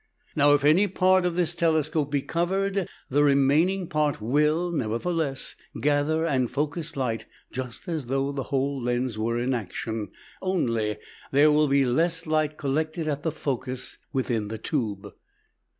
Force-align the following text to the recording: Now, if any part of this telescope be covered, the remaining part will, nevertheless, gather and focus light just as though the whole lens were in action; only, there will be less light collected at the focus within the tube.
Now, 0.35 0.53
if 0.55 0.65
any 0.65 0.87
part 0.87 1.27
of 1.27 1.35
this 1.35 1.53
telescope 1.53 2.09
be 2.09 2.23
covered, 2.23 2.89
the 3.11 3.23
remaining 3.23 3.85
part 3.85 4.19
will, 4.19 4.71
nevertheless, 4.71 5.55
gather 5.79 6.25
and 6.25 6.49
focus 6.49 6.97
light 6.97 7.27
just 7.51 7.87
as 7.87 8.07
though 8.07 8.31
the 8.31 8.41
whole 8.49 8.81
lens 8.81 9.19
were 9.19 9.37
in 9.37 9.53
action; 9.53 10.09
only, 10.41 10.97
there 11.31 11.51
will 11.51 11.67
be 11.67 11.85
less 11.85 12.25
light 12.25 12.57
collected 12.57 13.07
at 13.07 13.21
the 13.21 13.31
focus 13.31 13.99
within 14.11 14.47
the 14.47 14.57
tube. 14.57 15.13